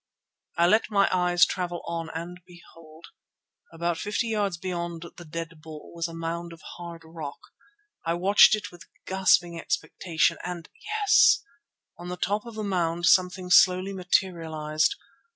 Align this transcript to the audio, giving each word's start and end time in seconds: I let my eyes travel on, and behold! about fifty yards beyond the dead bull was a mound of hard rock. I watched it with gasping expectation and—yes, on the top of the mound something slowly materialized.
I 0.57 0.65
let 0.65 0.89
my 0.89 1.07
eyes 1.11 1.45
travel 1.45 1.83
on, 1.85 2.09
and 2.15 2.41
behold! 2.47 3.05
about 3.71 3.99
fifty 3.99 4.29
yards 4.29 4.57
beyond 4.57 5.05
the 5.17 5.25
dead 5.25 5.61
bull 5.61 5.93
was 5.93 6.07
a 6.07 6.13
mound 6.15 6.53
of 6.53 6.61
hard 6.77 7.03
rock. 7.05 7.37
I 8.03 8.15
watched 8.15 8.55
it 8.55 8.71
with 8.71 8.87
gasping 9.05 9.59
expectation 9.59 10.39
and—yes, 10.43 11.43
on 11.99 12.07
the 12.07 12.17
top 12.17 12.47
of 12.47 12.55
the 12.55 12.63
mound 12.63 13.05
something 13.05 13.51
slowly 13.51 13.93
materialized. 13.93 14.95